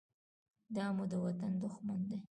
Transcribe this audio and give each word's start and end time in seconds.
دا 0.75 0.85
مو 0.95 1.03
د 1.11 1.13
وطن 1.25 1.51
دښمن 1.63 1.99
دى. 2.09 2.19